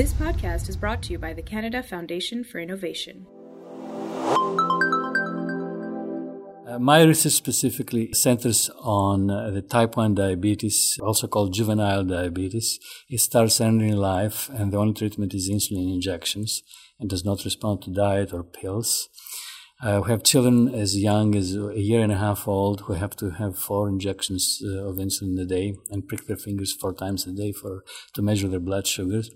This 0.00 0.14
podcast 0.14 0.70
is 0.70 0.78
brought 0.78 1.02
to 1.02 1.12
you 1.12 1.18
by 1.18 1.34
the 1.34 1.42
Canada 1.42 1.82
Foundation 1.82 2.42
for 2.42 2.58
Innovation. 2.58 3.26
Uh, 6.66 6.78
my 6.78 7.02
research 7.02 7.34
specifically 7.34 8.10
centers 8.14 8.70
on 8.80 9.28
uh, 9.28 9.50
the 9.50 9.60
type 9.60 9.98
1 9.98 10.14
diabetes, 10.14 10.96
also 11.02 11.26
called 11.26 11.52
juvenile 11.52 12.02
diabetes. 12.02 12.80
It 13.10 13.20
starts 13.20 13.60
early 13.60 13.88
in 13.88 13.98
life, 13.98 14.48
and 14.48 14.72
the 14.72 14.78
only 14.78 14.94
treatment 14.94 15.34
is 15.34 15.50
insulin 15.50 15.92
injections 15.92 16.62
and 16.98 17.10
does 17.10 17.26
not 17.26 17.44
respond 17.44 17.82
to 17.82 17.90
diet 17.90 18.32
or 18.32 18.42
pills. 18.42 19.10
Uh, 19.82 20.00
we 20.02 20.10
have 20.10 20.22
children 20.22 20.74
as 20.74 20.98
young 20.98 21.34
as 21.34 21.54
a 21.54 21.78
year 21.78 22.00
and 22.00 22.12
a 22.12 22.16
half 22.16 22.48
old 22.48 22.80
who 22.82 22.94
have 22.94 23.16
to 23.16 23.32
have 23.32 23.58
four 23.58 23.86
injections 23.86 24.62
uh, 24.64 24.88
of 24.88 24.96
insulin 24.96 25.38
a 25.38 25.44
day 25.44 25.74
and 25.90 26.08
prick 26.08 26.26
their 26.26 26.38
fingers 26.38 26.72
four 26.72 26.94
times 26.94 27.26
a 27.26 27.32
day 27.32 27.52
for 27.52 27.84
to 28.14 28.22
measure 28.22 28.48
their 28.48 28.60
blood 28.60 28.86
sugars. 28.86 29.30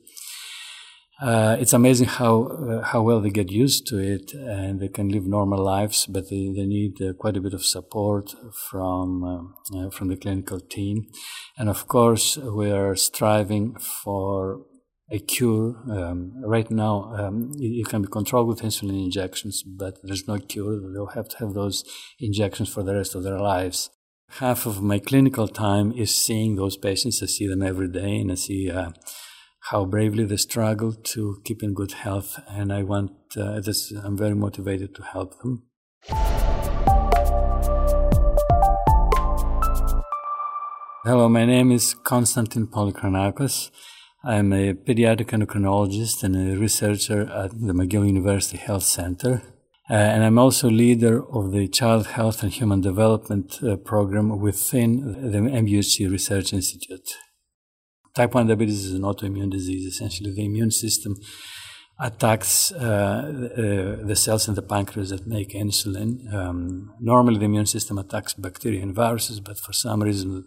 Uh, 1.25 1.57
it's 1.59 1.73
amazing 1.73 2.07
how 2.07 2.43
uh, 2.43 2.83
how 2.83 3.01
well 3.01 3.19
they 3.19 3.31
get 3.31 3.51
used 3.51 3.87
to 3.87 3.97
it 3.97 4.35
and 4.35 4.79
they 4.79 4.89
can 4.89 5.09
live 5.09 5.27
normal 5.27 5.65
lives, 5.65 6.05
but 6.05 6.29
they, 6.29 6.53
they 6.55 6.67
need 6.67 7.01
uh, 7.01 7.15
quite 7.15 7.35
a 7.35 7.41
bit 7.41 7.55
of 7.55 7.65
support 7.65 8.35
from 8.69 9.25
uh, 9.25 9.79
uh, 9.79 9.89
from 9.89 10.09
the 10.09 10.17
clinical 10.17 10.61
team, 10.61 11.07
and 11.57 11.71
of 11.71 11.89
course 11.89 12.37
we 12.37 12.71
are 12.71 12.95
striving 12.95 13.75
for 13.79 14.67
a 15.11 15.19
cure. 15.19 15.83
Um, 15.91 16.35
right 16.45 16.71
now, 16.71 17.15
um, 17.17 17.53
you 17.57 17.87
can 17.87 18.03
be 18.03 18.09
controlled 18.09 18.49
with 18.49 18.61
insulin 18.61 19.03
injections, 19.03 19.63
but 19.63 20.01
there's 20.03 20.29
no 20.29 20.39
cure. 20.39 20.79
They'll 20.93 21.15
have 21.15 21.31
to 21.31 21.39
have 21.39 21.55
those 21.55 21.85
injections 22.21 22.69
for 22.69 22.83
the 22.83 22.95
rest 22.95 23.15
of 23.15 23.23
their 23.23 23.41
lives. 23.41 23.89
Half 24.41 24.67
of 24.67 24.83
my 24.83 24.99
clinical 24.99 25.49
time 25.49 25.93
is 25.93 26.15
seeing 26.15 26.57
those 26.57 26.77
patients. 26.77 27.23
I 27.23 27.27
see 27.27 27.47
them 27.47 27.63
every 27.63 27.89
day, 27.89 28.17
and 28.17 28.31
I 28.31 28.35
see 28.35 28.71
uh, 28.71 28.91
how 29.71 29.85
bravely 29.85 30.25
they 30.25 30.37
struggle 30.37 30.93
to 30.93 31.41
keep 31.45 31.63
in 31.63 31.73
good 31.73 31.93
health, 31.93 32.39
and 32.49 32.71
I 32.73 32.83
want 32.83 33.13
uh, 33.37 33.61
this. 33.61 33.93
I'm 33.93 34.17
very 34.17 34.35
motivated 34.35 34.95
to 34.97 35.03
help 35.03 35.41
them. 35.41 35.63
Hello, 41.05 41.29
my 41.29 41.47
name 41.47 41.73
is 41.73 41.95
Konstantin 41.95 42.67
Polychronakos. 42.67 43.71
I'm 44.23 44.53
a 44.53 44.75
pediatric 44.75 45.31
endocrinologist 45.31 46.23
and 46.23 46.37
a 46.37 46.59
researcher 46.59 47.23
at 47.23 47.51
the 47.53 47.73
McGill 47.73 48.07
University 48.07 48.59
Health 48.59 48.85
Center. 48.85 49.43
Uh, 49.91 49.95
and 49.95 50.25
I'm 50.25 50.39
also 50.39 50.71
leader 50.71 51.23
of 51.31 51.53
the 51.53 51.69
Child 51.69 52.07
Health 52.07 52.43
and 52.43 52.51
Human 52.51 52.81
Development 52.81 53.59
uh, 53.63 53.77
program 53.77 54.41
within 54.41 55.31
the 55.31 55.39
MUHC 55.39 56.11
Research 56.11 56.55
Institute. 56.55 57.17
Type 58.15 58.35
1 58.35 58.47
diabetes 58.47 58.85
is 58.85 58.95
an 58.95 59.03
autoimmune 59.03 59.51
disease. 59.51 59.87
Essentially, 59.87 60.33
the 60.33 60.45
immune 60.45 60.71
system 60.71 61.17
attacks 61.99 62.73
uh, 62.73 62.79
uh, 62.81 64.07
the 64.07 64.17
cells 64.17 64.49
in 64.49 64.55
the 64.55 64.63
pancreas 64.63 65.11
that 65.11 65.27
make 65.27 65.51
insulin. 65.51 66.33
Um, 66.33 66.93
normally, 67.01 67.39
the 67.39 67.45
immune 67.47 67.67
system 67.67 67.99
attacks 67.99 68.35
bacteria 68.35 68.83
and 68.83 68.95
viruses, 68.95 69.41
but 69.41 69.59
for 69.59 69.73
some 69.73 70.03
reason 70.03 70.45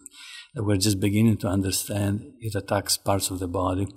we're 0.56 0.78
just 0.78 1.00
beginning 1.00 1.38
to 1.38 1.48
understand, 1.48 2.34
it 2.40 2.56
attacks 2.56 2.98
parts 2.98 3.30
of 3.30 3.40
the 3.40 3.48
body. 3.48 3.88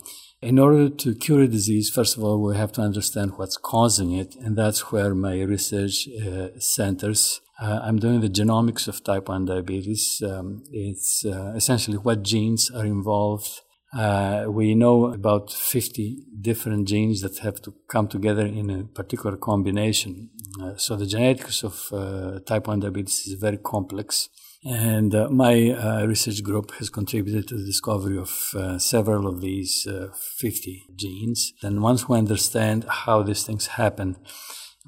In 0.42 0.58
order 0.58 0.88
to 0.88 1.14
cure 1.14 1.42
a 1.42 1.48
disease, 1.48 1.90
first 1.90 2.16
of 2.16 2.24
all, 2.24 2.42
we 2.42 2.56
have 2.56 2.72
to 2.72 2.80
understand 2.80 3.32
what's 3.36 3.58
causing 3.58 4.12
it, 4.12 4.36
and 4.36 4.56
that's 4.56 4.90
where 4.90 5.14
my 5.14 5.42
research 5.42 6.08
uh, 6.08 6.48
centers. 6.58 7.42
Uh, 7.60 7.80
I'm 7.82 7.98
doing 7.98 8.20
the 8.20 8.28
genomics 8.28 8.88
of 8.88 9.04
type 9.04 9.28
1 9.28 9.44
diabetes. 9.44 10.22
Um, 10.26 10.64
it's 10.72 11.26
uh, 11.26 11.52
essentially 11.54 11.98
what 11.98 12.22
genes 12.22 12.70
are 12.70 12.86
involved. 12.86 13.60
Uh, 13.92 14.44
we 14.48 14.74
know 14.74 15.12
about 15.12 15.52
50 15.52 16.18
different 16.40 16.86
genes 16.86 17.22
that 17.22 17.38
have 17.38 17.60
to 17.62 17.74
come 17.88 18.06
together 18.06 18.46
in 18.46 18.70
a 18.70 18.84
particular 18.84 19.36
combination. 19.36 20.30
Uh, 20.62 20.76
so 20.76 20.94
the 20.94 21.06
genetics 21.06 21.64
of 21.64 21.92
uh, 21.92 22.38
type 22.40 22.68
1 22.68 22.80
diabetes 22.80 23.26
is 23.26 23.34
very 23.34 23.58
complex. 23.58 24.28
And 24.62 25.14
uh, 25.14 25.28
my 25.30 25.70
uh, 25.70 26.04
research 26.06 26.42
group 26.42 26.72
has 26.72 26.90
contributed 26.90 27.48
to 27.48 27.56
the 27.56 27.64
discovery 27.64 28.18
of 28.18 28.50
uh, 28.54 28.78
several 28.78 29.26
of 29.26 29.40
these 29.40 29.88
50 30.38 30.84
genes. 30.94 31.54
And 31.62 31.82
once 31.82 32.08
we 32.08 32.18
understand 32.18 32.84
how 32.84 33.22
these 33.22 33.42
things 33.42 33.68
happen, 33.68 34.16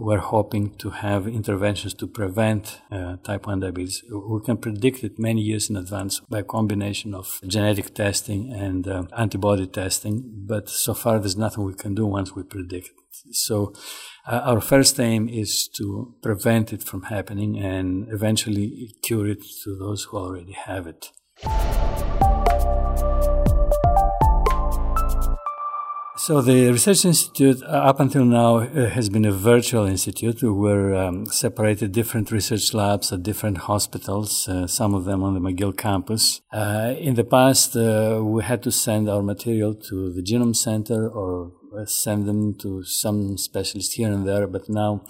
we're 0.02 0.26
hoping 0.36 0.74
to 0.76 0.90
have 0.90 1.28
interventions 1.28 1.94
to 1.94 2.06
prevent 2.06 2.80
uh, 2.90 3.16
type 3.22 3.46
1 3.46 3.60
diabetes. 3.60 4.02
We 4.10 4.40
can 4.40 4.56
predict 4.56 5.04
it 5.04 5.18
many 5.18 5.40
years 5.40 5.70
in 5.70 5.76
advance 5.76 6.20
by 6.28 6.40
a 6.40 6.42
combination 6.42 7.14
of 7.14 7.40
genetic 7.46 7.94
testing 7.94 8.52
and 8.52 8.88
uh, 8.88 9.04
antibody 9.16 9.66
testing, 9.66 10.24
but 10.46 10.68
so 10.68 10.92
far 10.94 11.20
there's 11.20 11.36
nothing 11.36 11.64
we 11.64 11.74
can 11.74 11.94
do 11.94 12.04
once 12.06 12.34
we 12.34 12.42
predict. 12.42 12.90
So 13.30 13.74
uh, 14.26 14.40
our 14.44 14.60
first 14.60 14.98
aim 14.98 15.28
is 15.28 15.68
to 15.76 16.14
prevent 16.22 16.72
it 16.72 16.82
from 16.82 17.02
happening 17.04 17.58
and 17.58 18.08
eventually 18.10 18.94
cure 19.02 19.28
it 19.28 19.44
to 19.62 19.76
those 19.76 20.04
who 20.04 20.16
already 20.18 20.52
have 20.52 20.86
it. 20.86 21.10
So 26.24 26.40
the 26.40 26.70
Research 26.70 27.04
Institute, 27.04 27.60
uh, 27.64 27.90
up 27.90 27.98
until 27.98 28.24
now, 28.24 28.58
uh, 28.58 28.88
has 28.90 29.08
been 29.08 29.24
a 29.24 29.32
virtual 29.32 29.86
institute. 29.86 30.40
We're 30.40 30.94
um, 30.94 31.26
separated 31.26 31.90
different 31.90 32.30
research 32.30 32.72
labs 32.72 33.12
at 33.12 33.24
different 33.24 33.58
hospitals, 33.58 34.48
uh, 34.48 34.68
some 34.68 34.94
of 34.94 35.04
them 35.04 35.24
on 35.24 35.34
the 35.34 35.40
McGill 35.40 35.76
campus. 35.76 36.40
Uh, 36.52 36.94
in 36.96 37.14
the 37.16 37.24
past, 37.24 37.74
uh, 37.74 38.20
we 38.22 38.44
had 38.44 38.62
to 38.62 38.70
send 38.70 39.10
our 39.10 39.20
material 39.20 39.74
to 39.74 40.12
the 40.12 40.22
Genome 40.22 40.54
Center 40.54 41.08
or 41.08 41.54
uh, 41.76 41.86
send 41.86 42.28
them 42.28 42.54
to 42.58 42.84
some 42.84 43.36
specialist 43.36 43.94
here 43.94 44.12
and 44.12 44.24
there, 44.24 44.46
but 44.46 44.68
now 44.68 45.04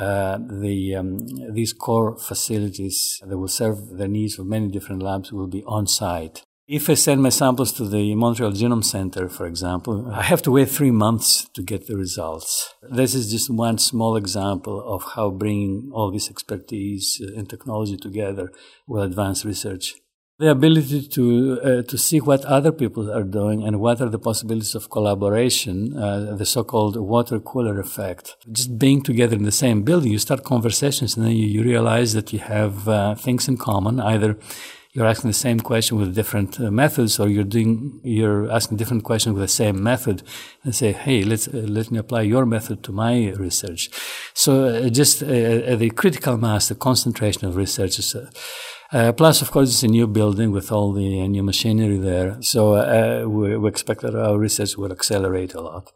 uh, 0.00 0.36
the 0.38 0.96
um, 0.96 1.28
these 1.54 1.72
core 1.72 2.18
facilities 2.18 3.20
that 3.24 3.38
will 3.38 3.54
serve 3.62 3.98
the 3.98 4.08
needs 4.08 4.36
of 4.36 4.46
many 4.46 4.66
different 4.66 5.00
labs 5.00 5.32
will 5.32 5.46
be 5.46 5.62
on 5.62 5.86
site. 5.86 6.42
If 6.72 6.88
I 6.88 6.94
send 6.94 7.20
my 7.20 7.30
samples 7.30 7.72
to 7.72 7.84
the 7.84 8.14
Montreal 8.14 8.52
Genome 8.52 8.84
Center, 8.84 9.28
for 9.28 9.44
example, 9.44 10.08
I 10.08 10.22
have 10.22 10.40
to 10.42 10.52
wait 10.52 10.68
three 10.68 10.92
months 10.92 11.48
to 11.54 11.64
get 11.64 11.88
the 11.88 11.96
results. 11.96 12.72
This 12.88 13.12
is 13.12 13.28
just 13.28 13.50
one 13.50 13.78
small 13.78 14.14
example 14.16 14.80
of 14.86 15.02
how 15.16 15.30
bringing 15.30 15.90
all 15.92 16.12
this 16.12 16.30
expertise 16.30 17.20
uh, 17.20 17.36
and 17.36 17.50
technology 17.50 17.96
together 17.96 18.52
will 18.86 19.02
advance 19.02 19.44
research. 19.44 19.96
The 20.38 20.52
ability 20.52 21.08
to 21.08 21.60
uh, 21.60 21.82
to 21.90 21.98
see 21.98 22.20
what 22.20 22.44
other 22.44 22.70
people 22.70 23.10
are 23.10 23.24
doing 23.24 23.64
and 23.66 23.80
what 23.80 24.00
are 24.00 24.08
the 24.08 24.24
possibilities 24.30 24.76
of 24.76 24.90
collaboration, 24.90 25.76
uh, 25.96 26.36
the 26.36 26.46
so-called 26.46 26.94
water 26.96 27.40
cooler 27.40 27.80
effect. 27.80 28.36
Just 28.52 28.78
being 28.78 29.02
together 29.02 29.34
in 29.34 29.42
the 29.42 29.60
same 29.64 29.82
building, 29.82 30.12
you 30.12 30.20
start 30.20 30.44
conversations, 30.44 31.16
and 31.16 31.26
then 31.26 31.32
you, 31.32 31.48
you 31.48 31.62
realize 31.64 32.12
that 32.12 32.32
you 32.32 32.38
have 32.38 32.88
uh, 32.88 33.16
things 33.16 33.48
in 33.48 33.56
common, 33.56 33.98
either 33.98 34.38
you're 34.92 35.06
asking 35.06 35.30
the 35.30 35.34
same 35.34 35.60
question 35.60 35.98
with 35.98 36.14
different 36.14 36.58
uh, 36.58 36.70
methods, 36.70 37.20
or 37.20 37.28
you're 37.28 37.44
doing 37.44 38.00
you're 38.02 38.50
asking 38.50 38.76
different 38.76 39.04
questions 39.04 39.34
with 39.34 39.42
the 39.42 39.48
same 39.48 39.82
method, 39.82 40.22
and 40.64 40.74
say, 40.74 40.92
hey, 40.92 41.22
let's 41.22 41.46
uh, 41.48 41.64
let 41.68 41.90
me 41.90 41.98
apply 41.98 42.22
your 42.22 42.44
method 42.44 42.82
to 42.82 42.92
my 42.92 43.30
research. 43.30 43.90
So 44.34 44.64
uh, 44.64 44.88
just 44.88 45.22
uh, 45.22 45.26
uh, 45.26 45.76
the 45.76 45.90
critical 45.90 46.36
mass, 46.36 46.68
the 46.68 46.74
concentration 46.74 47.46
of 47.46 47.56
researchers. 47.56 48.16
Uh, 48.92 49.12
plus, 49.12 49.40
of 49.40 49.52
course, 49.52 49.70
it's 49.70 49.84
a 49.84 49.88
new 49.88 50.08
building 50.08 50.50
with 50.50 50.72
all 50.72 50.92
the 50.92 51.28
new 51.28 51.44
machinery 51.44 51.96
there. 51.96 52.36
So 52.40 53.28
we, 53.28 53.56
we 53.56 53.68
expect 53.68 54.00
that 54.00 54.16
our 54.16 54.36
research 54.36 54.76
will 54.76 54.90
accelerate 54.90 55.54
a 55.54 55.60
lot 55.60 55.92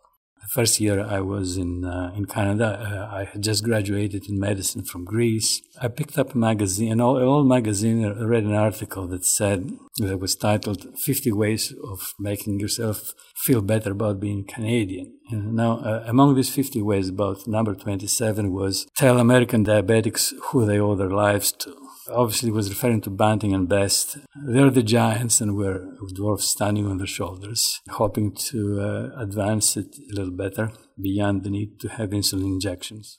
first 0.55 0.81
year 0.81 1.01
I 1.01 1.21
was 1.21 1.57
in 1.57 1.85
uh, 1.85 2.13
in 2.17 2.25
Canada, 2.27 2.69
uh, 2.89 3.17
I 3.21 3.25
had 3.25 3.43
just 3.43 3.65
graduated 3.65 4.29
in 4.29 4.39
medicine 4.39 4.85
from 4.85 5.05
Greece. 5.05 5.61
I 5.83 5.89
picked 5.89 6.17
up 6.19 6.35
a 6.35 6.39
magazine, 6.39 6.93
an 6.93 7.01
old, 7.01 7.21
old 7.23 7.49
magazine. 7.49 7.99
Read 8.33 8.45
an 8.45 8.55
article 8.55 9.05
that 9.09 9.25
said 9.25 9.59
that 9.99 10.21
was 10.21 10.37
titled 10.37 10.81
"50 10.97 11.33
Ways 11.33 11.75
of 11.93 12.15
Making 12.19 12.61
Yourself 12.61 13.15
Feel 13.45 13.63
Better 13.63 13.91
About 13.93 14.21
Being 14.21 14.45
Canadian." 14.45 15.09
And 15.31 15.55
now, 15.55 15.73
uh, 15.79 16.05
among 16.07 16.35
these 16.35 16.51
50 16.51 16.83
ways, 16.83 17.09
about 17.09 17.47
number 17.49 17.75
27 17.75 18.53
was 18.53 18.87
tell 18.95 19.19
American 19.19 19.65
diabetics 19.65 20.33
who 20.47 20.67
they 20.67 20.79
owe 20.79 20.95
their 20.95 21.17
lives 21.27 21.51
to 21.63 21.84
obviously 22.11 22.51
was 22.51 22.69
referring 22.69 23.01
to 23.03 23.11
Banting 23.11 23.55
and 23.55 23.69
Best. 23.69 24.19
They're 24.35 24.71
the 24.71 24.83
giants 24.83 25.41
and 25.41 25.57
we're 25.57 25.87
dwarfs 26.15 26.47
standing 26.47 26.87
on 26.87 26.99
their 26.99 27.07
shoulders, 27.07 27.81
hoping 27.91 28.35
to 28.51 28.81
uh, 28.81 29.21
advance 29.21 29.77
it 29.77 29.97
a 30.11 30.15
little 30.15 30.37
better 30.37 30.71
beyond 31.01 31.43
the 31.43 31.51
need 31.51 31.81
to 31.81 31.89
have 31.89 32.11
insulin 32.11 32.45
injections. 32.45 33.19